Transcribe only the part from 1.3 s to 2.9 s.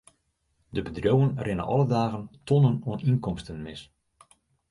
rinne alle dagen tonnen